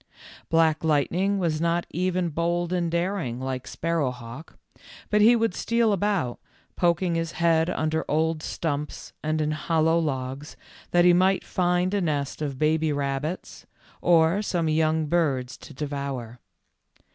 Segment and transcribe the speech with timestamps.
[0.49, 4.57] Black Lightning was not even bold and dar ing like Sparrowhawk,
[5.11, 6.39] but he would steal about,
[6.75, 10.57] poking his head under old stumps and in hollow logs,
[10.89, 13.67] that he might find a nest of baby rabbits,
[14.01, 16.39] or some young birds to devour.